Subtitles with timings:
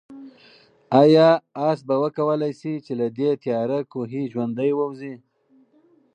[1.01, 1.29] آیا
[1.69, 5.13] آس به وکولای شي چې له دې تیاره کوهي ژوندی ووځي؟